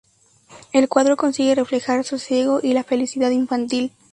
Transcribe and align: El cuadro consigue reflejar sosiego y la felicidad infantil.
El 0.73 0.89
cuadro 0.89 1.15
consigue 1.15 1.53
reflejar 1.53 2.03
sosiego 2.03 2.59
y 2.63 2.73
la 2.73 2.83
felicidad 2.83 3.29
infantil. 3.29 3.93